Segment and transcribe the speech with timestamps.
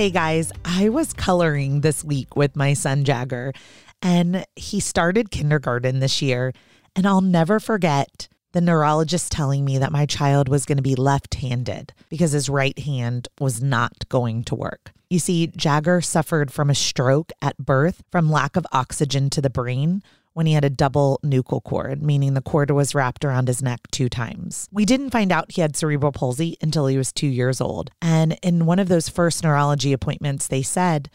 [0.00, 3.52] Hey guys, I was coloring this week with my son Jagger,
[4.00, 6.54] and he started kindergarten this year.
[6.96, 10.94] And I'll never forget the neurologist telling me that my child was going to be
[10.94, 14.90] left handed because his right hand was not going to work.
[15.10, 19.50] You see, Jagger suffered from a stroke at birth from lack of oxygen to the
[19.50, 23.62] brain when he had a double nuchal cord, meaning the cord was wrapped around his
[23.62, 24.68] neck two times.
[24.70, 27.90] We didn't find out he had cerebral palsy until he was two years old.
[28.00, 31.10] And in one of those first neurology appointments, they said,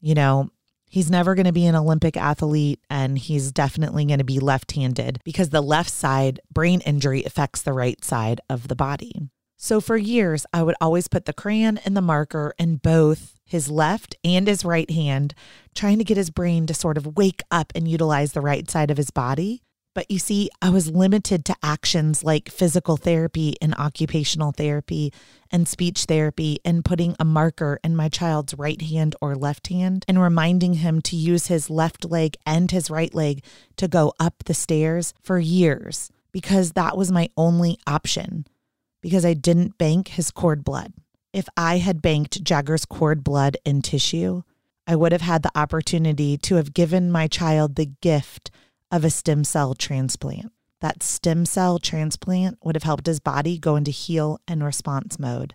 [0.00, 0.50] you know,
[0.88, 4.72] he's never going to be an Olympic athlete and he's definitely going to be left
[4.72, 9.28] handed because the left side brain injury affects the right side of the body.
[9.56, 13.70] So for years, I would always put the crayon and the marker in both his
[13.70, 15.34] left and his right hand,
[15.74, 18.90] trying to get his brain to sort of wake up and utilize the right side
[18.90, 19.62] of his body.
[19.94, 25.12] But you see, I was limited to actions like physical therapy and occupational therapy
[25.50, 30.04] and speech therapy and putting a marker in my child's right hand or left hand
[30.06, 33.42] and reminding him to use his left leg and his right leg
[33.76, 38.46] to go up the stairs for years because that was my only option
[39.00, 40.92] because I didn't bank his cord blood.
[41.32, 44.42] If I had banked Jagger's cord blood and tissue,
[44.86, 48.50] I would have had the opportunity to have given my child the gift
[48.90, 50.52] of a stem cell transplant.
[50.80, 55.54] That stem cell transplant would have helped his body go into heal and response mode.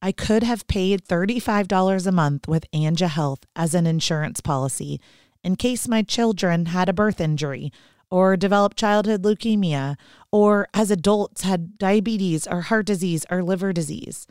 [0.00, 4.98] I could have paid $35 a month with Anja Health as an insurance policy
[5.44, 7.70] in case my children had a birth injury
[8.10, 9.96] or developed childhood leukemia,
[10.32, 14.26] or as adults had diabetes or heart disease or liver disease,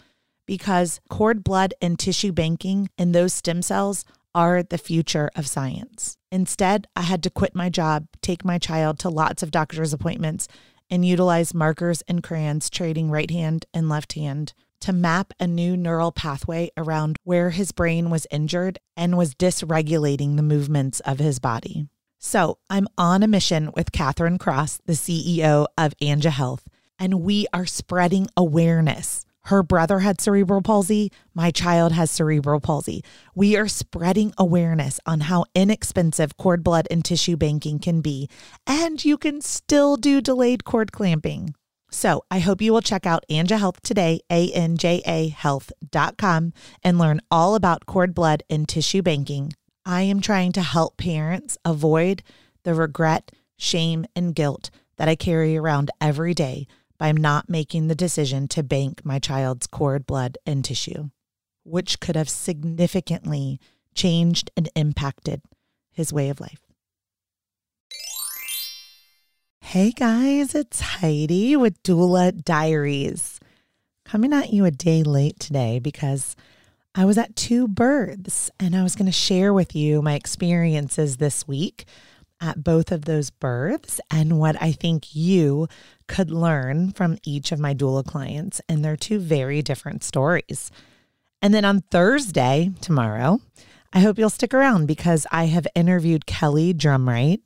[0.50, 6.18] because cord blood and tissue banking and those stem cells are the future of science.
[6.32, 10.48] Instead, I had to quit my job, take my child to lots of doctor's appointments,
[10.90, 15.78] and utilize markers and crayons trading right hand and left hand to map a new
[15.78, 21.38] neural pathway around where his brain was injured and was dysregulating the movements of his
[21.38, 21.86] body.
[22.18, 27.46] So I'm on a mission with Kathryn Cross, the CEO of Anja Health, and we
[27.54, 29.28] are spreading awareness.
[29.50, 31.12] Her brother had cerebral palsy.
[31.34, 33.04] My child has cerebral palsy.
[33.34, 38.30] We are spreading awareness on how inexpensive cord blood and tissue banking can be,
[38.68, 41.56] and you can still do delayed cord clamping.
[41.90, 47.56] So I hope you will check out Anja Health today, A-N-J-A health.com, and learn all
[47.56, 52.22] about cord blood and tissue banking I am trying to help parents avoid
[52.62, 56.68] the regret, shame, and guilt that I carry around every day
[57.00, 61.10] by not making the decision to bank my child's cord blood and tissue,
[61.64, 63.60] which could have significantly
[63.96, 65.42] changed and impacted
[65.92, 66.60] his way of life.
[69.62, 73.40] Hey guys, it's Heidi with Doula Diaries.
[74.04, 76.36] Coming at you a day late today because
[76.96, 81.18] I was at two births and I was going to share with you my experiences
[81.18, 81.86] this week
[82.42, 85.68] at both of those births and what I think you
[86.08, 88.62] could learn from each of my doula clients.
[88.68, 90.72] And they're two very different stories.
[91.42, 93.40] And then on Thursday, tomorrow,
[93.94, 97.42] I hope you'll stick around because I have interviewed Kelly Drumright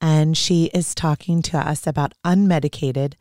[0.00, 3.14] and she is talking to us about unmedicated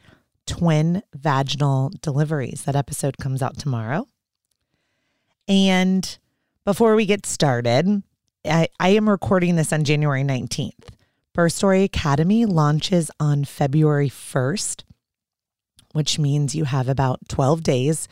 [0.48, 2.64] twin vaginal deliveries.
[2.64, 4.08] That episode comes out tomorrow.
[5.48, 6.18] And
[6.66, 8.04] before we get started,
[8.46, 10.90] I, I am recording this on January 19th.
[11.34, 14.84] Birth Story Academy launches on February 1st,
[15.94, 18.10] which means you have about 12 days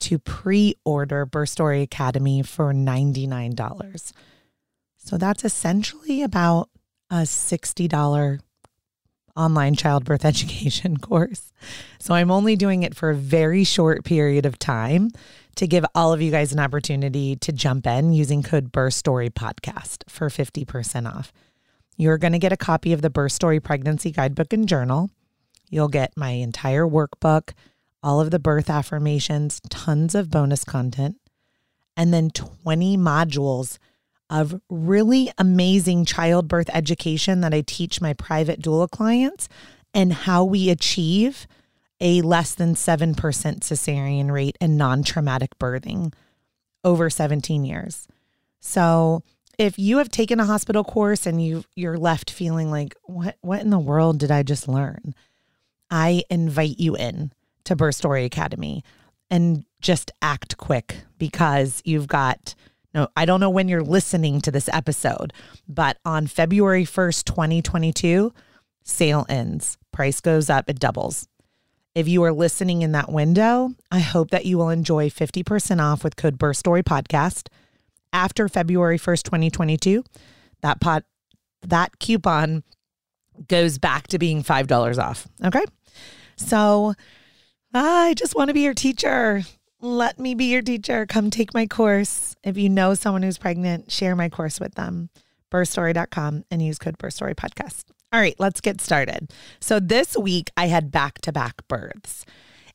[0.00, 4.12] to pre order Birth Story Academy for $99.
[4.98, 6.68] So that's essentially about
[7.10, 8.40] a $60
[9.36, 11.50] online childbirth education course.
[11.98, 15.10] So I'm only doing it for a very short period of time
[15.56, 19.30] to give all of you guys an opportunity to jump in using code Birth Story
[19.30, 21.32] Podcast for 50% off.
[21.96, 25.10] You're going to get a copy of the Birth Story Pregnancy Guidebook and Journal.
[25.70, 27.52] You'll get my entire workbook,
[28.02, 31.16] all of the birth affirmations, tons of bonus content,
[31.96, 33.78] and then 20 modules
[34.28, 39.48] of really amazing childbirth education that I teach my private doula clients
[39.92, 41.46] and how we achieve
[42.00, 46.12] a less than 7% cesarean rate and non traumatic birthing
[46.82, 48.08] over 17 years.
[48.60, 49.22] So,
[49.58, 53.60] if you have taken a hospital course and you you're left feeling like what what
[53.60, 55.14] in the world did I just learn?
[55.90, 57.32] I invite you in
[57.64, 58.82] to Birth Story Academy
[59.30, 62.54] and just act quick because you've got
[62.94, 65.32] no I don't know when you're listening to this episode,
[65.68, 68.32] but on February 1st, 2022,
[68.82, 69.78] sale ends.
[69.92, 71.28] Price goes up, it doubles.
[71.94, 76.02] If you are listening in that window, I hope that you will enjoy 50% off
[76.02, 77.48] with code Birth Story Podcast.
[78.14, 80.02] After February 1st, 2022,
[80.62, 81.04] that pot
[81.62, 82.62] that coupon
[83.48, 85.26] goes back to being $5 off.
[85.44, 85.64] Okay?
[86.36, 86.94] So,
[87.74, 89.42] I just want to be your teacher.
[89.80, 91.06] Let me be your teacher.
[91.06, 92.36] Come take my course.
[92.44, 95.10] If you know someone who's pregnant, share my course with them.
[95.50, 97.84] birthstory.com and use code birthstory podcast.
[98.12, 99.32] All right, let's get started.
[99.60, 102.24] So this week I had back to back births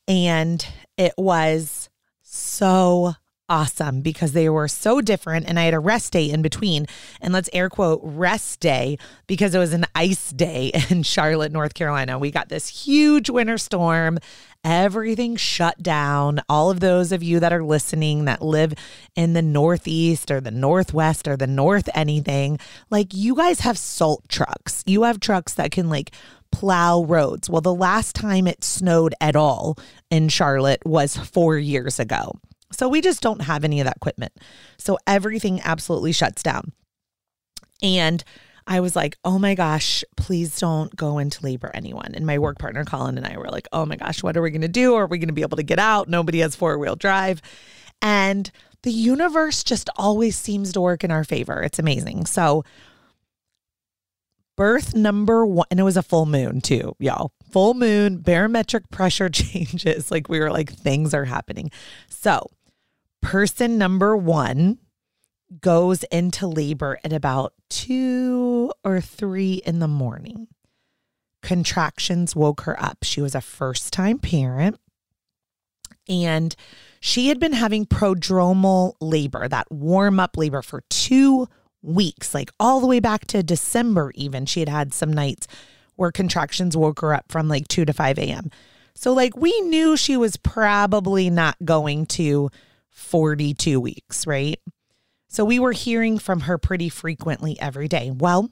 [0.07, 0.65] and
[0.97, 1.89] it was
[2.21, 3.13] so
[3.49, 6.85] awesome because they were so different and I had a rest day in between.
[7.21, 8.97] And let's air quote rest day
[9.27, 12.19] because it was an ice day in Charlotte, North Carolina.
[12.19, 14.19] We got this huge winter storm.
[14.63, 16.41] Everything shut down.
[16.49, 18.73] All of those of you that are listening that live
[19.15, 22.59] in the Northeast or the Northwest or the North anything,
[22.89, 24.83] like you guys have salt trucks.
[24.85, 26.11] You have trucks that can like
[26.51, 27.49] plow roads.
[27.49, 29.77] Well, the last time it snowed at all
[30.09, 32.39] in Charlotte was four years ago.
[32.71, 34.33] So we just don't have any of that equipment.
[34.77, 36.71] So everything absolutely shuts down.
[37.81, 38.23] And
[38.67, 42.13] I was like, oh my gosh, please don't go into labor, anyone.
[42.13, 44.51] And my work partner, Colin, and I were like, oh my gosh, what are we
[44.51, 44.93] going to do?
[44.93, 46.07] Are we going to be able to get out?
[46.07, 47.41] Nobody has four wheel drive.
[48.01, 48.51] And
[48.83, 51.63] the universe just always seems to work in our favor.
[51.63, 52.27] It's amazing.
[52.27, 52.63] So,
[54.55, 57.31] birth number one, and it was a full moon too, y'all.
[57.51, 60.11] Full moon, barometric pressure changes.
[60.11, 61.71] Like we were like, things are happening.
[62.07, 62.51] So,
[63.21, 64.79] person number one
[65.61, 70.47] goes into labor at about two or three in the morning.
[71.41, 72.99] Contractions woke her up.
[73.03, 74.79] She was a first time parent
[76.09, 76.55] and
[76.99, 81.47] she had been having prodromal labor, that warm up labor for two
[81.81, 84.45] weeks, like all the way back to December, even.
[84.45, 85.47] She had had some nights
[85.95, 88.51] where contractions woke her up from like 2 to 5 a.m.
[88.95, 92.49] So, like, we knew she was probably not going to
[92.99, 94.59] 42 weeks, right?
[95.27, 98.11] So we were hearing from her pretty frequently every day.
[98.11, 98.49] Well,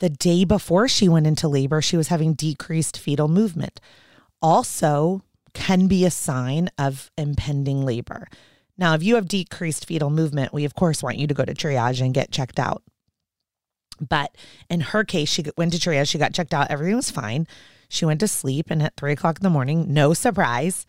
[0.00, 3.80] the day before she went into labor, she was having decreased fetal movement.
[4.40, 5.22] Also,
[5.54, 8.26] can be a sign of impending labor.
[8.76, 11.54] Now, if you have decreased fetal movement, we of course want you to go to
[11.54, 12.82] triage and get checked out.
[14.00, 14.36] But
[14.68, 17.46] in her case, she went to triage, she got checked out, everything was fine.
[17.88, 20.86] She went to sleep, and at three o'clock in the morning, no surprise,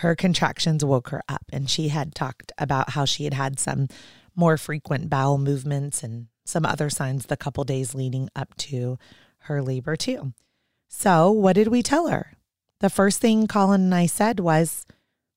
[0.00, 1.44] her contractions woke her up.
[1.52, 3.88] And she had talked about how she had had some
[4.34, 8.98] more frequent bowel movements and some other signs the couple days leading up to
[9.40, 10.32] her labor, too.
[10.88, 12.32] So, what did we tell her?
[12.80, 14.86] The first thing Colin and I said was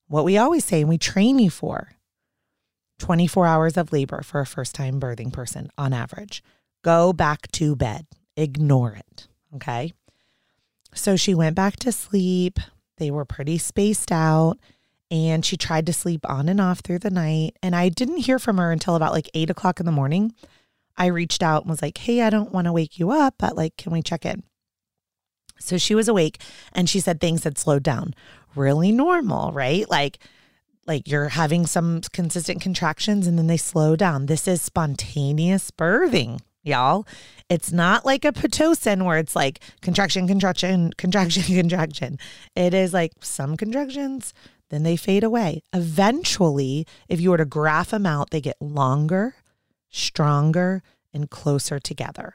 [0.08, 1.92] what we always say and we train you for
[3.00, 6.42] 24 hours of labor for a first time birthing person on average.
[6.82, 9.28] Go back to bed, ignore it.
[9.56, 9.92] Okay.
[10.94, 12.58] So she went back to sleep.
[12.98, 14.58] They were pretty spaced out
[15.10, 17.56] and she tried to sleep on and off through the night.
[17.62, 20.34] And I didn't hear from her until about like eight o'clock in the morning.
[20.96, 23.56] I reached out and was like, Hey, I don't want to wake you up, but
[23.56, 24.42] like, can we check in?
[25.58, 26.40] So she was awake
[26.72, 28.14] and she said things had slowed down.
[28.54, 29.88] Really normal, right?
[29.88, 30.18] Like,
[30.86, 34.26] like you're having some consistent contractions and then they slow down.
[34.26, 37.06] This is spontaneous birthing, y'all.
[37.48, 42.18] It's not like a Pitocin where it's like contraction, contraction, contraction, contraction.
[42.56, 44.32] It is like some contractions,
[44.70, 45.62] then they fade away.
[45.72, 49.34] Eventually, if you were to graph them out, they get longer,
[49.90, 50.82] stronger,
[51.12, 52.34] and closer together.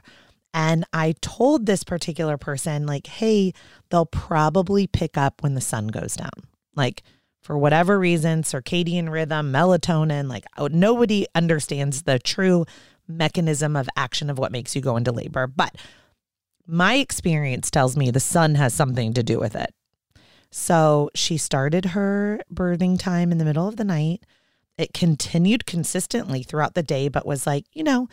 [0.53, 3.53] And I told this particular person, like, hey,
[3.89, 6.31] they'll probably pick up when the sun goes down.
[6.75, 7.03] Like,
[7.41, 12.65] for whatever reason, circadian rhythm, melatonin, like, oh, nobody understands the true
[13.09, 15.47] mechanism of action of what makes you go into labor.
[15.47, 15.75] But
[16.65, 19.73] my experience tells me the sun has something to do with it.
[20.51, 24.23] So she started her birthing time in the middle of the night.
[24.77, 28.07] It continued consistently throughout the day, but was like, you know,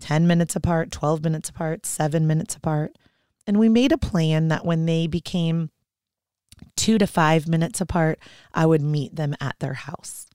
[0.00, 2.96] 10 minutes apart, 12 minutes apart, seven minutes apart.
[3.46, 5.70] And we made a plan that when they became
[6.76, 8.18] two to five minutes apart,
[8.52, 10.26] I would meet them at their house.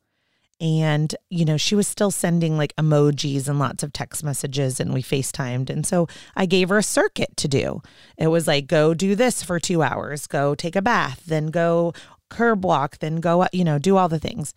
[0.61, 4.93] And, you know, she was still sending like emojis and lots of text messages, and
[4.93, 5.69] we FaceTimed.
[5.69, 7.81] And so I gave her a circuit to do.
[8.17, 11.93] It was like, go do this for two hours, go take a bath, then go
[12.29, 14.53] curb walk, then go, you know, do all the things.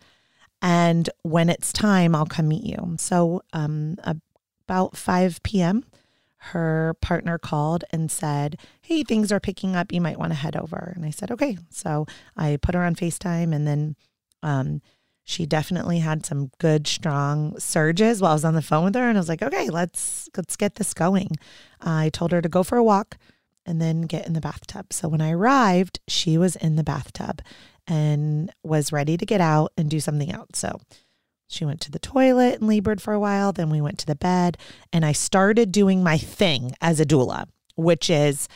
[0.61, 2.95] And when it's time, I'll come meet you.
[2.97, 3.97] So, um,
[4.67, 5.85] about 5 p.m.,
[6.51, 9.91] her partner called and said, Hey, things are picking up.
[9.91, 10.93] You might want to head over.
[10.95, 11.57] And I said, Okay.
[11.69, 13.95] So I put her on FaceTime and then,
[14.43, 14.81] um,
[15.29, 19.09] she definitely had some good strong surges while I was on the phone with her
[19.09, 21.35] and I was like, "Okay, let's let's get this going."
[21.81, 23.17] I told her to go for a walk
[23.65, 24.93] and then get in the bathtub.
[24.93, 27.41] So when I arrived, she was in the bathtub
[27.85, 30.51] and was ready to get out and do something else.
[30.53, 30.79] So
[31.49, 33.51] She went to the toilet and labored for a while.
[33.53, 34.57] Then we went to the bed
[34.93, 38.47] and I started doing my thing as a doula, which is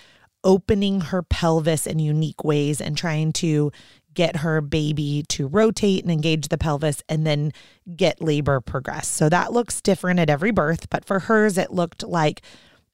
[0.44, 3.72] opening her pelvis in unique ways and trying to
[4.13, 7.51] get her baby to rotate and engage the pelvis and then
[7.96, 9.08] get labor progress.
[9.08, 12.41] So that looks different at every birth, but for hers, it looked like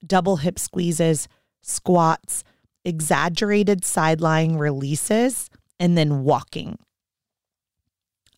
[0.05, 1.27] double hip squeezes,
[1.61, 2.43] squats,
[2.85, 6.77] exaggerated side lying releases, and then walking.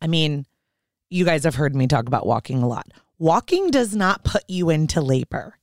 [0.02, 0.46] I mean,
[1.10, 2.88] you guys have heard me talk about walking a lot.
[3.18, 5.59] Walking does not put you into labor.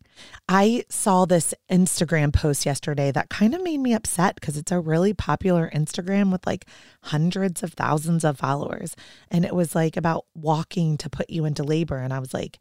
[0.48, 4.80] I saw this Instagram post yesterday that kind of made me upset because it's a
[4.80, 6.66] really popular Instagram with like
[7.04, 8.96] hundreds of thousands of followers.
[9.30, 11.98] And it was like about walking to put you into labor.
[11.98, 12.58] And I was like,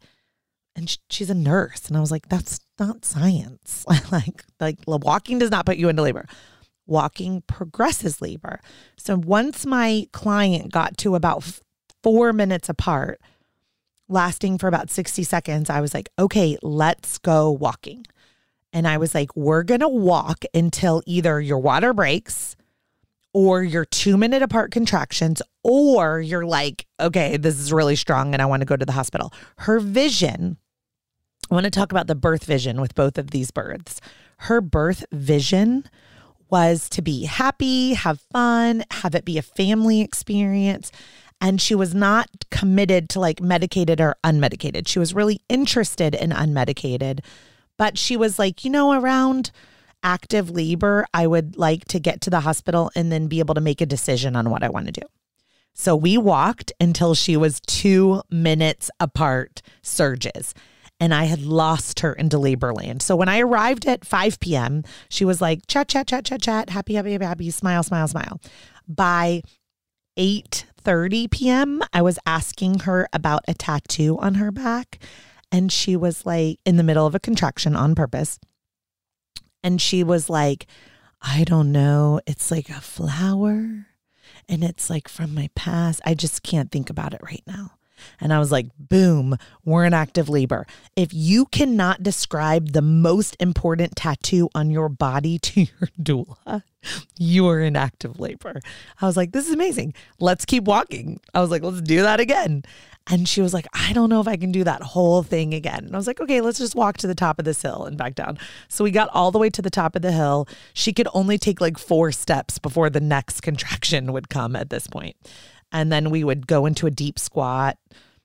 [0.74, 1.88] and she's a nurse.
[1.88, 3.84] And I was like, that's not science.
[4.12, 6.26] like, like walking does not put you into labor.
[6.86, 8.60] Walking progresses labor.
[8.96, 11.60] So once my client got to about
[12.02, 13.20] four minutes apart,
[14.08, 18.06] lasting for about 60 seconds, I was like, okay, let's go walking.
[18.72, 22.56] And I was like, we're going to walk until either your water breaks
[23.32, 28.40] or your two minute apart contractions, or you're like, okay, this is really strong and
[28.40, 29.32] I want to go to the hospital.
[29.58, 30.56] Her vision,
[31.50, 34.00] I want to talk about the birth vision with both of these births.
[34.38, 35.84] Her birth vision
[36.48, 40.90] was to be happy, have fun, have it be a family experience
[41.40, 44.88] and she was not committed to like medicated or unmedicated.
[44.88, 47.20] She was really interested in unmedicated,
[47.76, 49.50] but she was like, you know, around
[50.02, 53.60] active labor, I would like to get to the hospital and then be able to
[53.60, 55.06] make a decision on what I want to do.
[55.74, 60.54] So we walked until she was two minutes apart surges.
[60.98, 63.02] And I had lost her into labor land.
[63.02, 66.70] So when I arrived at 5 p.m., she was like, chat, chat, chat, chat, chat,
[66.70, 68.40] happy, happy, happy, happy, smile, smile, smile.
[68.88, 69.42] By
[70.16, 75.00] 8 30 p.m., I was asking her about a tattoo on her back.
[75.50, 78.38] And she was like in the middle of a contraction on purpose.
[79.64, 80.66] And she was like,
[81.20, 82.20] I don't know.
[82.26, 83.86] It's like a flower
[84.48, 86.00] and it's like from my past.
[86.04, 87.72] I just can't think about it right now.
[88.20, 90.66] And I was like, boom, we're in active labor.
[90.94, 96.62] If you cannot describe the most important tattoo on your body to your doula,
[97.18, 98.60] you are in active labor.
[99.00, 99.94] I was like, this is amazing.
[100.20, 101.20] Let's keep walking.
[101.34, 102.62] I was like, let's do that again.
[103.08, 105.84] And she was like, I don't know if I can do that whole thing again.
[105.84, 107.96] And I was like, okay, let's just walk to the top of this hill and
[107.96, 108.36] back down.
[108.68, 110.48] So we got all the way to the top of the hill.
[110.74, 114.88] She could only take like four steps before the next contraction would come at this
[114.88, 115.16] point.
[115.76, 117.76] And then we would go into a deep squat,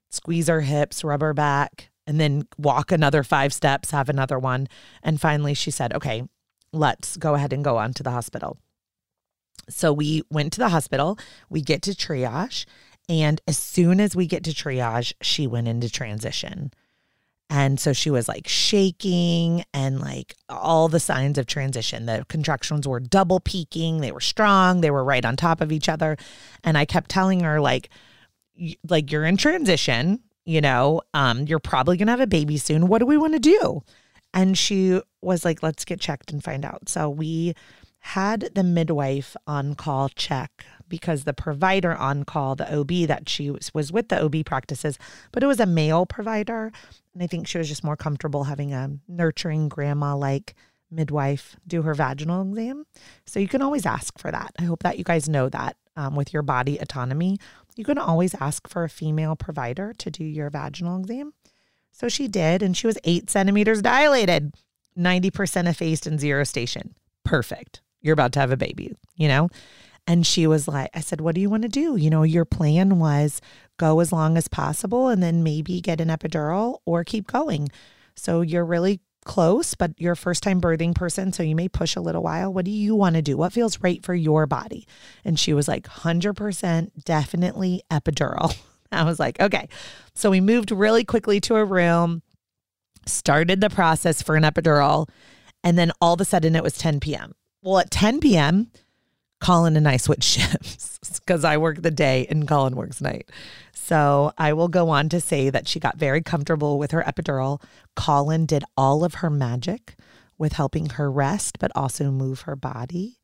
[0.10, 4.70] squeeze our hips, rub our back, and then walk another five steps, have another one.
[5.04, 6.24] And finally, she said, okay,
[6.72, 8.58] let's go ahead and go on to the hospital.
[9.68, 12.66] So we went to the hospital, we get to triage.
[13.10, 16.72] And as soon as we get to triage, she went into transition.
[17.54, 22.06] And so she was like shaking and like all the signs of transition.
[22.06, 25.90] The contractions were double peaking, they were strong, they were right on top of each
[25.90, 26.16] other.
[26.64, 27.90] And I kept telling her, like,
[28.88, 32.88] like you're in transition, you know, um, you're probably gonna have a baby soon.
[32.88, 33.84] What do we want to do?
[34.34, 36.88] And she was like, let's get checked and find out.
[36.88, 37.54] So we
[38.00, 43.50] had the midwife on call check because the provider on call, the OB that she
[43.50, 45.00] was, was with the OB practices,
[45.32, 46.72] but it was a male provider.
[47.16, 50.54] And I think she was just more comfortable having a nurturing grandma like
[50.92, 52.86] midwife do her vaginal exam.
[53.26, 54.52] So you can always ask for that.
[54.60, 57.40] I hope that you guys know that um, with your body autonomy,
[57.76, 61.34] you can always ask for a female provider to do your vaginal exam.
[61.92, 64.54] So she did, and she was eight centimeters dilated,
[64.98, 66.96] 90% effaced and zero station.
[67.24, 67.82] Perfect.
[68.02, 69.50] You're about to have a baby, you know?
[70.08, 71.96] And she was like, I said, What do you want to do?
[71.96, 73.42] You know, your plan was
[73.78, 77.70] go as long as possible and then maybe get an epidural or keep going.
[78.16, 81.32] So you're really close, but you're a first time birthing person.
[81.32, 82.52] So you may push a little while.
[82.52, 83.38] What do you want to do?
[83.38, 84.88] What feels right for your body?
[85.24, 88.58] And she was like, 100% definitely epidural.
[88.92, 89.70] I was like, okay.
[90.16, 92.24] So we moved really quickly to a room,
[93.06, 95.08] started the process for an epidural,
[95.64, 97.34] and then all of a sudden it was 10 p.m.
[97.62, 98.72] Well, at 10 p.m.,
[99.42, 103.30] Colin and I switch shifts because I work the day and Colin works night.
[103.74, 107.62] So I will go on to say that she got very comfortable with her epidural.
[107.96, 109.96] Colin did all of her magic
[110.38, 113.18] with helping her rest, but also move her body.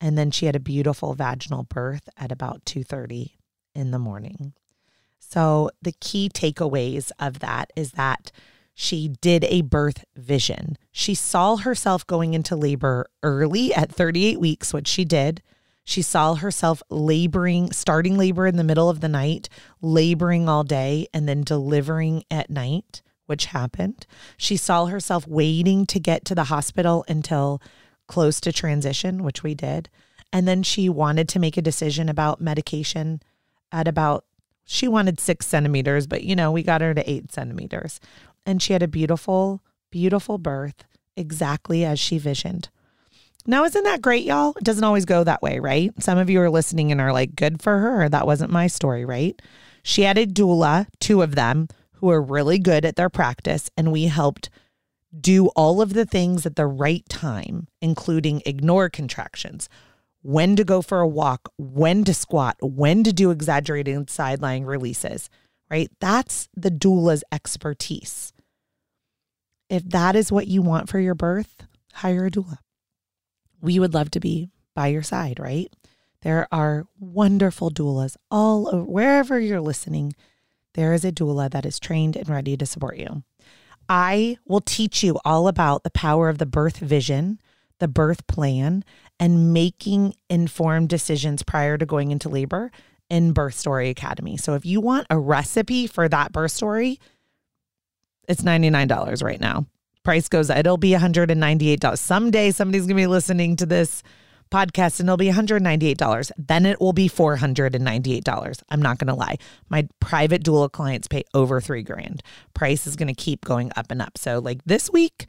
[0.00, 3.38] And then she had a beautiful vaginal birth at about 2:30
[3.74, 4.54] in the morning.
[5.18, 8.32] So the key takeaways of that is that
[8.74, 10.76] she did a birth vision.
[10.90, 15.42] She saw herself going into labor early at 38 weeks, which she did.
[15.90, 19.48] She saw herself laboring, starting labor in the middle of the night,
[19.82, 24.06] laboring all day, and then delivering at night, which happened.
[24.36, 27.60] She saw herself waiting to get to the hospital until
[28.06, 29.88] close to transition, which we did.
[30.32, 33.20] And then she wanted to make a decision about medication
[33.72, 34.24] at about,
[34.64, 37.98] she wanted six centimeters, but you know, we got her to eight centimeters.
[38.46, 40.84] And she had a beautiful, beautiful birth,
[41.16, 42.68] exactly as she visioned.
[43.46, 44.54] Now, isn't that great, y'all?
[44.56, 45.92] It doesn't always go that way, right?
[46.02, 48.08] Some of you are listening and are like, good for her.
[48.08, 49.40] That wasn't my story, right?
[49.82, 53.92] She had a doula, two of them, who were really good at their practice, and
[53.92, 54.50] we helped
[55.18, 59.68] do all of the things at the right time, including ignore contractions,
[60.22, 64.64] when to go for a walk, when to squat, when to do exaggerated side lying
[64.64, 65.30] releases,
[65.70, 65.90] right?
[66.00, 68.32] That's the doula's expertise.
[69.68, 72.58] If that is what you want for your birth, hire a doula.
[73.60, 75.72] We would love to be by your side, right?
[76.22, 80.14] There are wonderful doulas all over, wherever you're listening.
[80.74, 83.22] There is a doula that is trained and ready to support you.
[83.88, 87.40] I will teach you all about the power of the birth vision,
[87.80, 88.84] the birth plan,
[89.18, 92.70] and making informed decisions prior to going into labor
[93.08, 94.36] in Birth Story Academy.
[94.36, 97.00] So if you want a recipe for that birth story,
[98.28, 99.66] it's $99 right now.
[100.02, 101.98] Price goes, it'll be $198.
[101.98, 104.02] Someday somebody's going to be listening to this
[104.50, 106.30] podcast and it'll be $198.
[106.38, 108.62] Then it will be $498.
[108.68, 109.36] I'm not going to lie.
[109.68, 112.22] My private doula clients pay over three grand.
[112.54, 114.18] Price is going to keep going up and up.
[114.18, 115.26] So, like this week,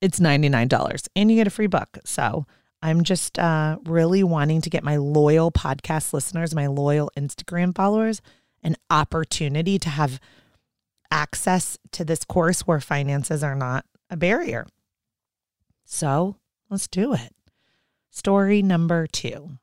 [0.00, 1.98] it's $99 and you get a free book.
[2.04, 2.46] So,
[2.80, 8.22] I'm just uh, really wanting to get my loyal podcast listeners, my loyal Instagram followers,
[8.62, 10.20] an opportunity to have
[11.10, 14.66] access to this course where finances are not a barrier.
[15.84, 16.36] So
[16.70, 17.34] let's do it.
[18.10, 19.58] Story number two.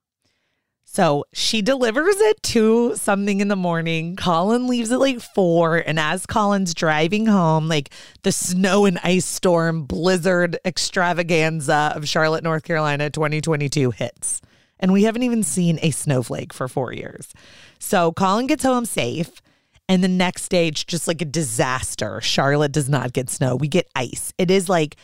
[0.95, 4.15] So she delivers it to something in the morning.
[4.15, 5.75] Colin leaves at like four.
[5.75, 7.89] And as Colin's driving home, like
[8.23, 14.41] the snow and ice storm blizzard extravaganza of Charlotte, North Carolina 2022 hits.
[14.79, 17.33] And we haven't even seen a snowflake for four years.
[17.77, 19.41] So Colin gets home safe.
[19.87, 22.19] And the next it's just like a disaster.
[22.21, 23.55] Charlotte does not get snow.
[23.55, 24.33] We get ice.
[24.37, 24.95] It is like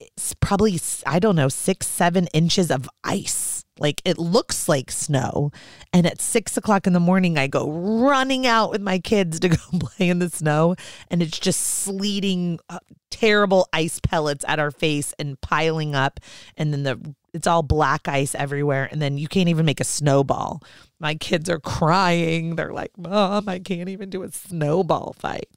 [0.00, 3.64] it's probably, I don't know, six, seven inches of ice.
[3.78, 5.50] Like it looks like snow.
[5.92, 9.48] And at six o'clock in the morning, I go running out with my kids to
[9.50, 10.76] go play in the snow.
[11.08, 12.78] And it's just sleeting uh,
[13.10, 16.20] terrible ice pellets at our face and piling up.
[16.56, 18.88] And then the it's all black ice everywhere.
[18.90, 20.62] And then you can't even make a snowball.
[21.02, 22.56] My kids are crying.
[22.56, 25.48] They're like, Mom, I can't even do a snowball fight.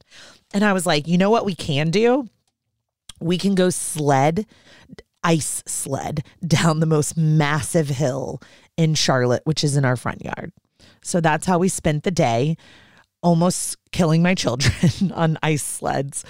[0.54, 2.28] And I was like, you know what we can do?
[3.20, 4.46] we can go sled,
[5.24, 8.42] ice sled down the most massive hill
[8.78, 10.52] in Charlotte, which is in our front yard.
[11.02, 12.58] So that's how we spent the day,
[13.22, 16.24] almost killing my children on ice sleds.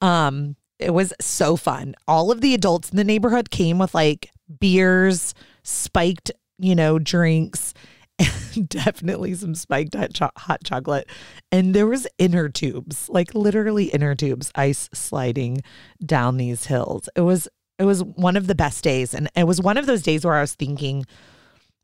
[0.00, 1.94] Um, it was so fun.
[2.08, 7.74] All of the adults in the neighborhood came with like beers, spiked, you know, drinks,
[8.18, 11.08] and definitely some spiked hot, cho- hot chocolate.
[11.50, 15.62] And there was inner tubes, like literally inner tubes, ice sliding
[16.04, 17.08] down these hills.
[17.16, 17.48] It was
[17.78, 20.34] it was one of the best days, and it was one of those days where
[20.34, 21.04] I was thinking,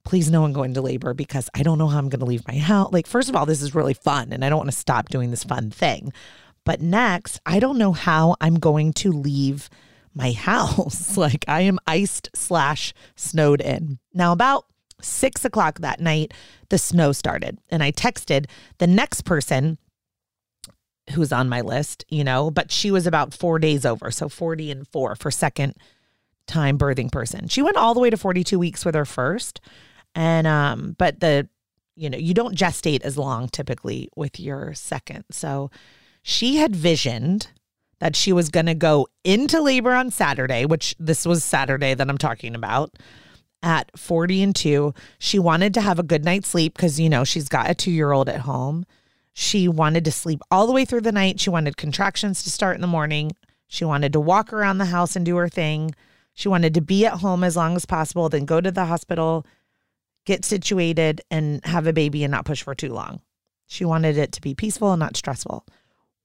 [0.05, 2.47] please no one go into labor because I don't know how I'm going to leave
[2.47, 2.93] my house.
[2.93, 5.31] Like, first of all, this is really fun, and I don't want to stop doing
[5.31, 6.13] this fun thing.
[6.65, 9.69] But next, I don't know how I'm going to leave
[10.15, 11.17] my house.
[11.17, 13.99] like, I am iced slash snowed in.
[14.15, 14.67] Now, about
[15.03, 16.33] six o'clock that night,
[16.69, 17.59] the snow started.
[17.71, 18.47] And I texted
[18.79, 19.79] the next person
[21.13, 24.11] who's on my list, you know, but she was about four days over.
[24.11, 25.75] So 40 and four for second
[26.47, 27.49] time birthing person.
[27.49, 29.61] She went all the way to 42 weeks with her first.
[30.15, 31.49] And, um, but the,
[31.97, 35.25] you know, you don't gestate as long typically with your second.
[35.31, 35.71] So
[36.23, 37.49] she had visioned
[38.01, 42.09] that she was going to go into labor on Saturday, which this was Saturday that
[42.09, 42.95] I'm talking about
[43.63, 44.95] at 40 and 2.
[45.19, 47.91] She wanted to have a good night's sleep because, you know, she's got a two
[47.91, 48.87] year old at home.
[49.33, 51.41] She wanted to sleep all the way through the night.
[51.41, 53.33] She wanted contractions to start in the morning.
[53.69, 55.95] She wanted to walk around the house and do her thing.
[56.35, 59.47] She wanted to be at home as long as possible, then go to the hospital,
[60.25, 63.21] get situated, and have a baby and not push for too long.
[63.67, 65.65] She wanted it to be peaceful and not stressful.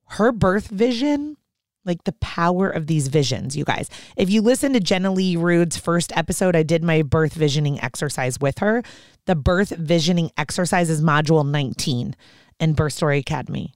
[0.07, 1.37] Her birth vision
[1.85, 3.89] like the power of these visions, you guys.
[4.17, 8.39] If you listen to Jenna Lee Rude's first episode, I did my birth visioning exercise
[8.39, 8.83] with her.
[9.25, 12.15] The birth visioning exercise is module 19
[12.59, 13.73] in Birth Story Academy.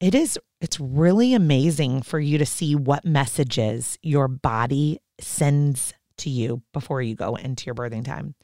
[0.00, 6.30] It is it's really amazing for you to see what messages your body sends to
[6.30, 8.34] you before you go into your birthing time.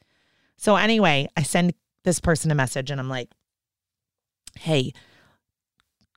[0.57, 1.73] So, anyway, I send
[2.05, 3.29] this person a message and I'm like,
[4.57, 4.93] hey,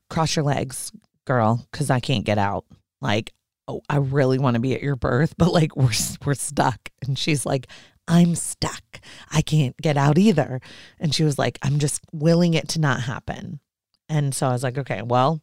[0.08, 0.92] cross your legs,
[1.28, 2.64] girl, because I can't get out.
[3.00, 3.32] Like,
[3.68, 5.92] oh, I really want to be at your birth, but like we're
[6.24, 6.88] we're stuck.
[7.06, 7.68] And she's like,
[8.08, 9.00] I'm stuck.
[9.30, 10.60] I can't get out either.
[10.98, 13.60] And she was like, I'm just willing it to not happen.
[14.08, 15.42] And so I was like, okay, well,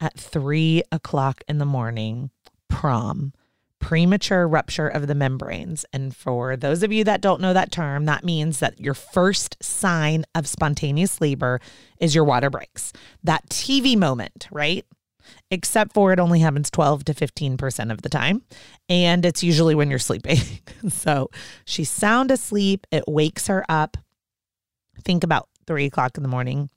[0.00, 2.30] at three o'clock in the morning,
[2.70, 3.34] prom,
[3.78, 5.84] premature rupture of the membranes.
[5.92, 9.56] And for those of you that don't know that term, that means that your first
[9.62, 11.60] sign of spontaneous labor
[12.00, 12.94] is your water breaks.
[13.22, 14.86] That TV moment, right?
[15.50, 18.42] Except for it only happens 12 to 15% of the time.
[18.88, 20.38] And it's usually when you're sleeping.
[20.88, 21.30] so
[21.64, 22.86] she's sound asleep.
[22.90, 23.96] It wakes her up.
[25.04, 26.70] Think about three o'clock in the morning.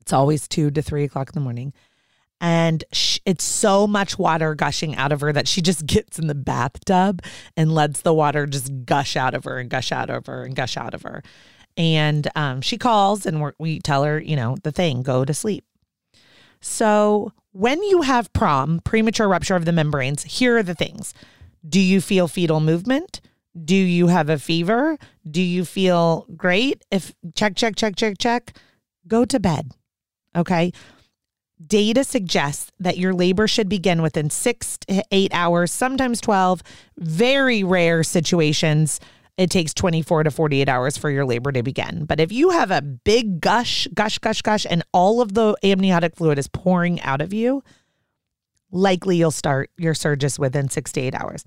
[0.00, 1.72] It's always two to three o'clock in the morning
[2.42, 6.26] and sh- it's so much water gushing out of her that she just gets in
[6.26, 7.22] the bathtub
[7.56, 10.56] and lets the water just gush out of her and gush out of her and
[10.56, 11.22] gush out of her.
[11.76, 15.64] And um, she calls and we tell her, you know, the thing, go to sleep.
[16.62, 21.12] So when you have prom, premature rupture of the membranes, here are the things.
[21.68, 23.20] Do you feel fetal movement?
[23.62, 24.96] Do you have a fever?
[25.30, 26.84] Do you feel great?
[26.90, 28.56] If check, check, check, check, check,
[29.06, 29.72] go to bed.
[30.34, 30.72] Okay.
[31.64, 36.62] Data suggests that your labor should begin within six to eight hours, sometimes 12.
[36.98, 38.98] Very rare situations,
[39.36, 42.04] it takes 24 to 48 hours for your labor to begin.
[42.04, 46.16] But if you have a big gush, gush, gush, gush, and all of the amniotic
[46.16, 47.62] fluid is pouring out of you,
[48.70, 51.44] likely you'll start your surges within six to eight hours.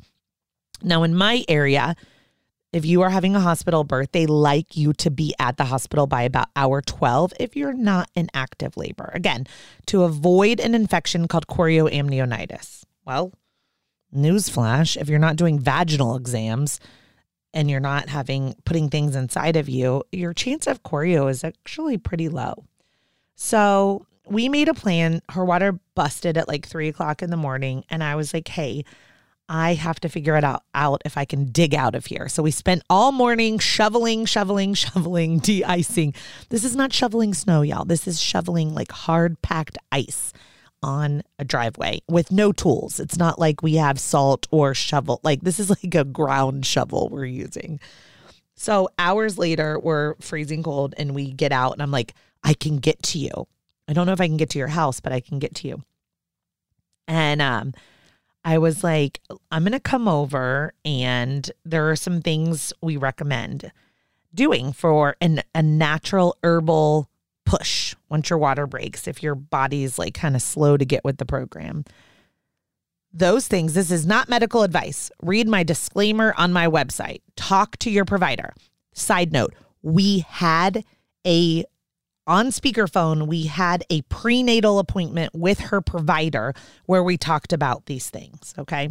[0.81, 1.95] Now, in my area,
[2.73, 6.07] if you are having a hospital birth, they like you to be at the hospital
[6.07, 9.11] by about hour 12 if you're not in active labor.
[9.13, 9.47] Again,
[9.85, 12.83] to avoid an infection called chorioamnionitis.
[13.05, 13.31] Well,
[14.13, 16.79] newsflash, if you're not doing vaginal exams
[17.55, 21.97] and you're not having putting things inside of you, your chance of chorio is actually
[21.97, 22.65] pretty low.
[23.35, 25.21] So we made a plan.
[25.29, 27.85] Her water busted at like three o'clock in the morning.
[27.89, 28.83] And I was like, hey,
[29.47, 32.27] I have to figure it out, out if I can dig out of here.
[32.27, 36.13] So we spent all morning shoveling, shoveling, shoveling, de icing.
[36.49, 37.85] This is not shoveling snow, y'all.
[37.85, 40.33] This is shoveling like hard packed ice
[40.85, 42.99] on a driveway with no tools.
[42.99, 45.19] It's not like we have salt or shovel.
[45.23, 47.79] Like this is like a ground shovel we're using.
[48.55, 52.77] So hours later, we're freezing cold and we get out and I'm like, I can
[52.77, 53.47] get to you.
[53.87, 55.67] I don't know if I can get to your house, but I can get to
[55.67, 55.83] you.
[57.07, 57.73] And um
[58.43, 59.21] I was like,
[59.51, 63.71] I'm going to come over and there are some things we recommend
[64.35, 67.09] doing for an, a natural herbal
[67.45, 71.17] push once your water breaks, if your body's like kind of slow to get with
[71.17, 71.85] the program.
[73.13, 75.09] Those things, this is not medical advice.
[75.21, 77.21] Read my disclaimer on my website.
[77.35, 78.53] Talk to your provider.
[78.93, 80.83] Side note, we had
[81.25, 81.65] a
[82.27, 86.53] on speakerphone, we had a prenatal appointment with her provider
[86.87, 88.53] where we talked about these things.
[88.57, 88.89] Okay.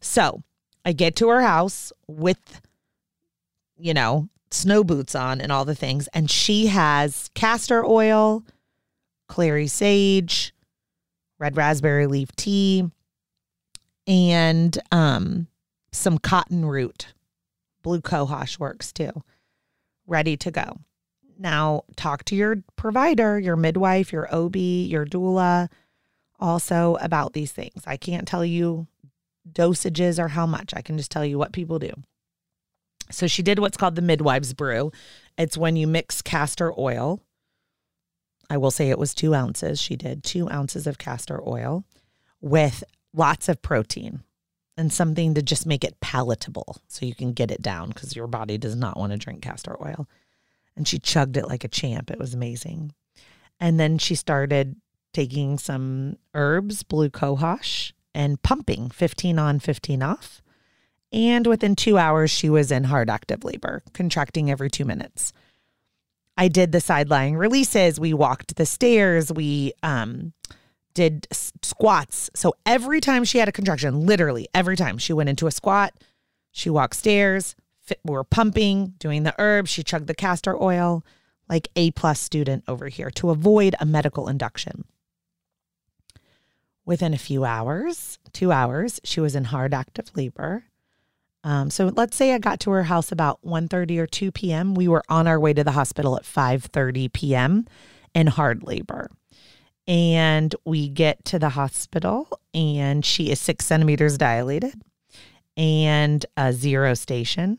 [0.00, 0.42] So
[0.84, 2.60] I get to her house with,
[3.76, 6.08] you know, snow boots on and all the things.
[6.08, 8.44] And she has castor oil,
[9.28, 10.54] clary sage,
[11.38, 12.90] red raspberry leaf tea,
[14.06, 15.46] and um,
[15.92, 17.08] some cotton root.
[17.82, 19.22] Blue cohosh works too.
[20.06, 20.78] Ready to go.
[21.38, 25.68] Now, talk to your provider, your midwife, your OB, your doula
[26.40, 27.82] also about these things.
[27.86, 28.86] I can't tell you
[29.50, 30.72] dosages or how much.
[30.74, 31.92] I can just tell you what people do.
[33.10, 34.92] So she did what's called the midwives brew.
[35.36, 37.20] It's when you mix castor oil.
[38.50, 39.80] I will say it was two ounces.
[39.80, 41.84] She did two ounces of castor oil
[42.40, 44.22] with lots of protein
[44.76, 48.26] and something to just make it palatable so you can get it down because your
[48.26, 50.06] body does not want to drink castor oil
[50.78, 52.10] and she chugged it like a champ.
[52.10, 52.94] It was amazing.
[53.60, 54.76] And then she started
[55.12, 60.40] taking some herbs, blue cohosh, and pumping 15 on, 15 off.
[61.12, 65.32] And within two hours, she was in hard active labor, contracting every two minutes.
[66.36, 67.98] I did the side lying releases.
[67.98, 69.32] We walked the stairs.
[69.32, 70.32] We um,
[70.94, 72.30] did squats.
[72.34, 75.94] So every time she had a contraction, literally every time she went into a squat,
[76.52, 77.56] she walked stairs,
[78.04, 79.70] we were pumping, doing the herbs.
[79.70, 81.04] She chugged the castor oil,
[81.48, 84.84] like A plus student over here to avoid a medical induction.
[86.84, 90.64] Within a few hours, two hours, she was in hard active labor.
[91.48, 94.74] Um, so let's say I got to her house about 1.30 or 2 p.m.
[94.74, 97.66] We were on our way to the hospital at 5.30 p.m.
[98.14, 99.10] in hard labor.
[99.86, 104.74] And we get to the hospital and she is six centimeters dilated
[105.56, 107.56] and a zero station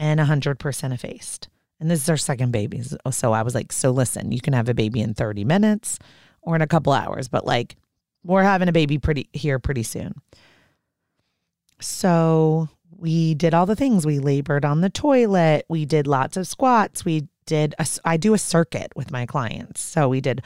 [0.00, 1.48] and 100% effaced.
[1.78, 2.82] And this is our second baby.
[3.12, 6.00] So I was like, so listen, you can have a baby in 30 minutes
[6.42, 7.76] or in a couple hours, but like
[8.24, 10.12] we're having a baby pretty here pretty soon.
[11.80, 14.06] So we did all the things.
[14.06, 15.66] We labored on the toilet.
[15.68, 17.04] We did lots of squats.
[17.04, 19.80] We did a, I do a circuit with my clients.
[19.80, 20.42] So we did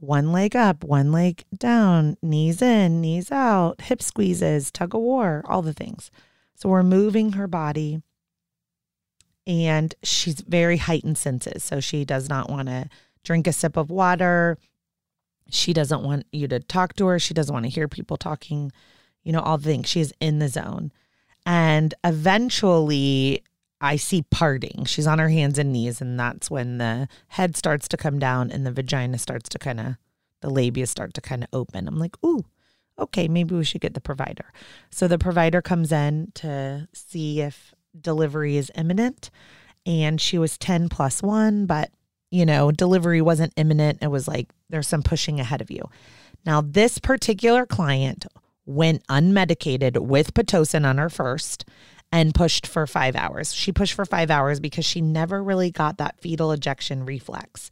[0.00, 5.42] one leg up, one leg down, knees in, knees out, hip squeezes, tug of war,
[5.46, 6.10] all the things.
[6.54, 8.02] So we're moving her body
[9.46, 11.64] and she's very heightened senses.
[11.64, 12.88] So she does not want to
[13.24, 14.58] drink a sip of water.
[15.50, 17.18] She doesn't want you to talk to her.
[17.18, 18.72] She doesn't want to hear people talking,
[19.22, 19.88] you know, all the things.
[19.88, 20.92] She's in the zone.
[21.46, 23.42] And eventually
[23.80, 24.84] I see parting.
[24.86, 28.50] She's on her hands and knees, and that's when the head starts to come down
[28.50, 29.96] and the vagina starts to kind of,
[30.40, 31.86] the labia start to kind of open.
[31.88, 32.44] I'm like, ooh,
[32.98, 34.52] okay, maybe we should get the provider.
[34.90, 39.30] So the provider comes in to see if delivery is imminent.
[39.86, 41.90] And she was 10 plus one, but
[42.30, 43.98] you know, delivery wasn't imminent.
[44.02, 45.88] It was like there's some pushing ahead of you.
[46.44, 48.26] Now, this particular client
[48.66, 51.64] went unmedicated with Pitocin on her first
[52.12, 53.52] and pushed for five hours.
[53.52, 57.70] She pushed for five hours because she never really got that fetal ejection reflex.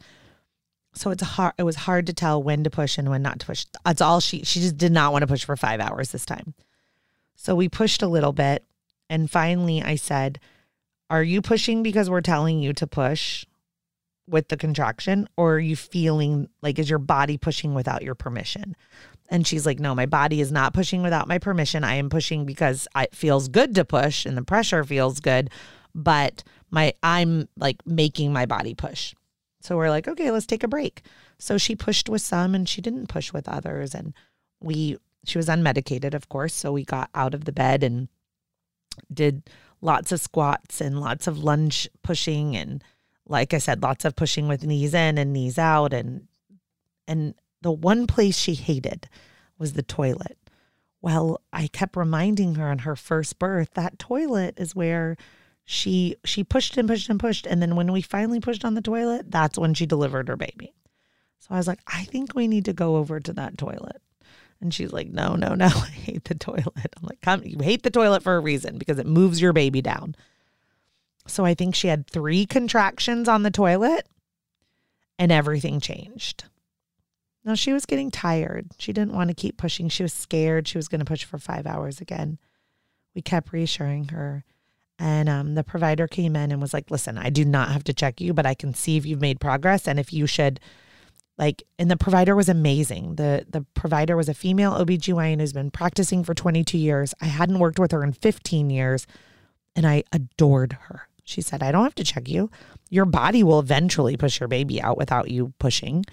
[0.94, 1.54] So it's hard.
[1.58, 3.66] It was hard to tell when to push and when not to push.
[3.84, 4.42] That's all she.
[4.44, 6.54] She just did not want to push for five hours this time.
[7.34, 8.64] So we pushed a little bit,
[9.08, 10.38] and finally I said,
[11.08, 13.46] "Are you pushing because we're telling you to push
[14.28, 18.76] with the contraction, or are you feeling like is your body pushing without your permission?"
[19.32, 21.84] And she's like, No, my body is not pushing without my permission.
[21.84, 25.48] I am pushing because it feels good to push and the pressure feels good,
[25.94, 29.14] but my I'm like making my body push.
[29.62, 31.02] So we're like, okay, let's take a break.
[31.38, 33.94] So she pushed with some and she didn't push with others.
[33.94, 34.12] And
[34.60, 36.52] we she was unmedicated, of course.
[36.52, 38.08] So we got out of the bed and
[39.12, 39.48] did
[39.80, 42.84] lots of squats and lots of lunge pushing and
[43.26, 46.26] like I said, lots of pushing with knees in and knees out and
[47.06, 49.08] and the one place she hated
[49.58, 50.38] was the toilet.
[51.00, 55.16] Well, I kept reminding her on her first birth that toilet is where
[55.64, 58.82] she she pushed and pushed and pushed and then when we finally pushed on the
[58.82, 60.74] toilet, that's when she delivered her baby.
[61.38, 64.00] So I was like, I think we need to go over to that toilet.
[64.60, 66.94] And she's like, No, no, no, I hate the toilet.
[66.96, 69.82] I'm like, Come, you hate the toilet for a reason because it moves your baby
[69.82, 70.14] down.
[71.26, 74.06] So I think she had three contractions on the toilet
[75.18, 76.44] and everything changed.
[77.44, 78.68] Now she was getting tired.
[78.78, 79.88] She didn't want to keep pushing.
[79.88, 82.38] She was scared she was going to push for five hours again.
[83.14, 84.44] We kept reassuring her.
[84.98, 87.94] And um, the provider came in and was like, listen, I do not have to
[87.94, 90.60] check you, but I can see if you've made progress and if you should
[91.38, 93.16] like and the provider was amazing.
[93.16, 97.14] The the provider was a female OBGYN who's been practicing for 22 years.
[97.20, 99.06] I hadn't worked with her in 15 years
[99.74, 101.08] and I adored her.
[101.32, 102.50] She said, I don't have to check you.
[102.90, 106.04] Your body will eventually push your baby out without you pushing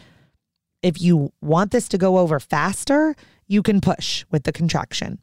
[0.81, 3.15] if you want this to go over faster,
[3.47, 5.19] you can push with the contraction.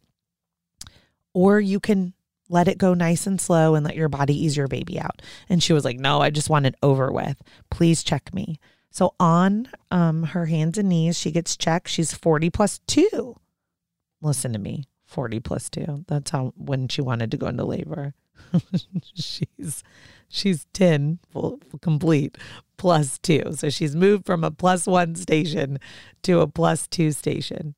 [1.34, 2.14] Or you can
[2.48, 5.22] let it go nice and slow and let your body ease your baby out.
[5.48, 7.40] And she was like, No, I just want it over with.
[7.70, 8.58] Please check me.
[8.90, 11.88] So on um, her hands and knees, she gets checked.
[11.88, 13.36] She's 40 plus two.
[14.22, 16.04] Listen to me 40 plus two.
[16.08, 18.14] That's how when she wanted to go into labor.
[19.14, 19.82] she's
[20.28, 22.36] she's 10 full, complete
[22.76, 23.42] plus two.
[23.52, 25.78] So she's moved from a plus one station
[26.22, 27.74] to a plus two station,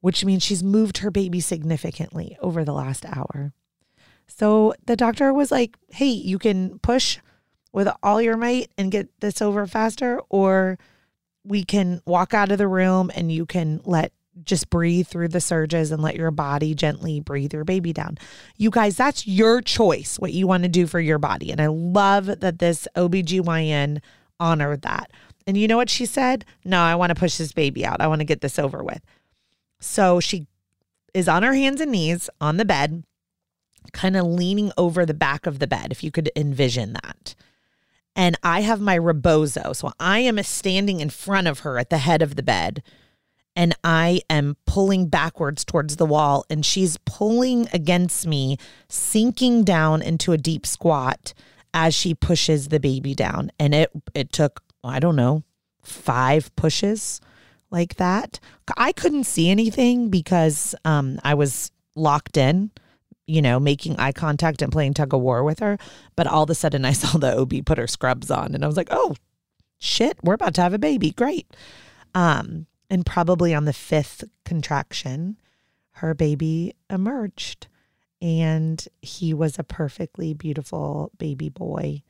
[0.00, 3.52] which means she's moved her baby significantly over the last hour.
[4.26, 7.18] So the doctor was like, hey, you can push
[7.72, 10.78] with all your might and get this over faster, or
[11.44, 14.12] we can walk out of the room and you can let
[14.44, 18.18] just breathe through the surges and let your body gently breathe your baby down.
[18.56, 21.50] You guys, that's your choice, what you want to do for your body.
[21.50, 24.00] And I love that this OBGYN
[24.38, 25.10] honored that.
[25.46, 26.44] And you know what she said?
[26.64, 28.00] No, I want to push this baby out.
[28.00, 29.00] I want to get this over with.
[29.80, 30.46] So she
[31.12, 33.04] is on her hands and knees on the bed,
[33.92, 37.34] kind of leaning over the back of the bed, if you could envision that.
[38.14, 39.72] And I have my rebozo.
[39.72, 42.82] So I am standing in front of her at the head of the bed
[43.56, 48.56] and I am pulling backwards towards the wall, and she's pulling against me,
[48.88, 51.34] sinking down into a deep squat
[51.74, 53.50] as she pushes the baby down.
[53.58, 55.42] And it it took, I don't know,
[55.82, 57.20] five pushes
[57.70, 58.40] like that.
[58.76, 62.70] I couldn't see anything because um, I was locked in,
[63.26, 65.78] you know, making eye contact and playing tug of war with her.
[66.16, 68.66] But all of a sudden, I saw the OB put her scrubs on, and I
[68.66, 69.14] was like, oh,
[69.78, 71.10] shit, we're about to have a baby.
[71.10, 71.46] Great.
[72.14, 75.36] Um, and probably on the fifth contraction,
[75.92, 77.68] her baby emerged.
[78.20, 82.02] And he was a perfectly beautiful baby boy.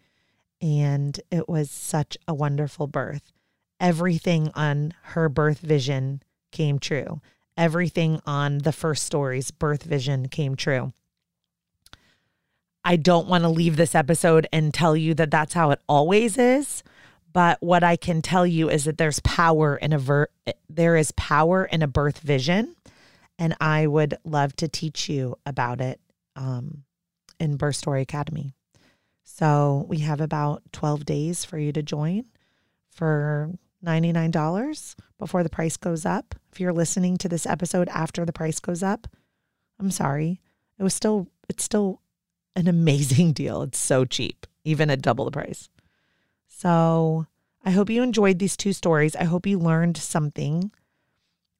[0.60, 3.30] And it was such a wonderful birth.
[3.78, 7.20] Everything on her birth vision came true.
[7.56, 10.92] Everything on the first story's birth vision came true.
[12.84, 16.38] I don't want to leave this episode and tell you that that's how it always
[16.38, 16.82] is.
[17.32, 20.28] But what I can tell you is that there's power in a ver-
[20.68, 22.74] there is power in a birth vision,
[23.38, 26.00] and I would love to teach you about it
[26.34, 26.84] um,
[27.38, 28.54] in Birth Story Academy.
[29.22, 32.24] So we have about 12 days for you to join
[32.90, 33.50] for
[33.84, 36.34] $99 before the price goes up.
[36.52, 39.06] If you're listening to this episode after the price goes up,
[39.78, 40.40] I'm sorry.
[40.78, 42.00] It was still it's still
[42.56, 43.62] an amazing deal.
[43.62, 45.68] It's so cheap, even at double the price.
[46.60, 47.26] So
[47.64, 49.16] I hope you enjoyed these two stories.
[49.16, 50.70] I hope you learned something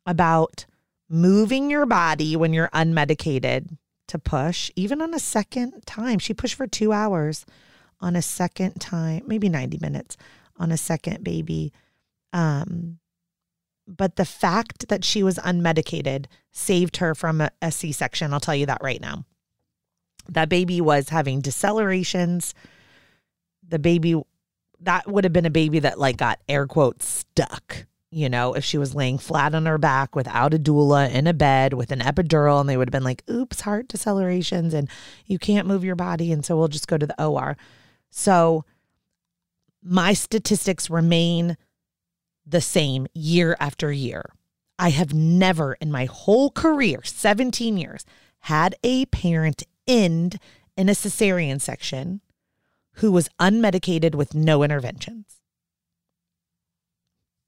[0.05, 0.67] about
[1.09, 6.19] moving your body when you're unmedicated to push, even on a second time.
[6.19, 7.47] She pushed for two hours
[7.99, 10.19] on a second time, maybe 90 minutes
[10.59, 11.73] on a second baby.
[12.35, 12.99] Um,
[13.87, 18.35] but the fact that she was unmedicated saved her from a a C section.
[18.35, 19.25] I'll tell you that right now.
[20.29, 22.53] That baby was having decelerations.
[23.67, 24.23] The baby
[24.81, 28.65] that would have been a baby that like got air quotes stuck you know if
[28.65, 32.01] she was laying flat on her back without a doula in a bed with an
[32.01, 34.89] epidural and they would have been like oops heart decelerations and
[35.27, 37.57] you can't move your body and so we'll just go to the OR
[38.11, 38.65] so
[39.83, 41.57] my statistics remain
[42.47, 44.25] the same year after year.
[44.79, 48.05] I have never in my whole career 17 years
[48.41, 50.39] had a parent end
[50.77, 52.21] in a cesarean section
[52.95, 55.41] who was unmedicated with no interventions.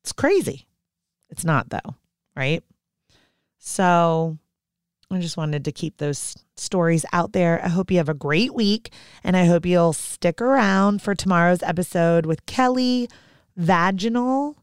[0.02, 0.66] It's crazy.
[1.30, 1.96] It's not, though,
[2.34, 2.62] right?
[3.58, 4.38] So
[5.10, 7.62] I just wanted to keep those stories out there.
[7.64, 11.62] I hope you have a great week and I hope you'll stick around for tomorrow's
[11.62, 13.08] episode with Kelly,
[13.56, 14.56] vaginal,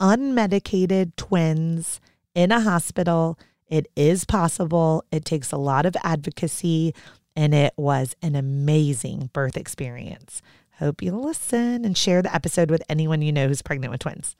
[0.00, 2.00] unmedicated twins
[2.34, 3.38] in a hospital.
[3.66, 5.04] It is possible.
[5.10, 6.94] It takes a lot of advocacy
[7.38, 10.42] and it was an amazing birth experience.
[10.80, 14.34] Hope you'll listen and share the episode with anyone you know who's pregnant with twins.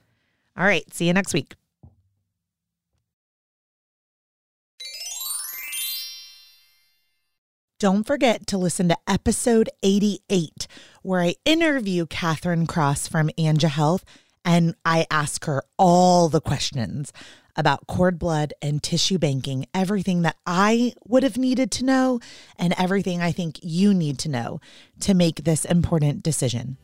[0.57, 1.55] All right, see you next week.
[7.79, 10.67] Don't forget to listen to episode 88,
[11.01, 14.03] where I interview Kathryn Cross from Anja Health
[14.43, 17.13] and I ask her all the questions
[17.59, 22.21] about cord blood and tissue banking, everything that I would have needed to know
[22.57, 24.61] and everything I think you need to know
[25.01, 26.77] to make this important decision.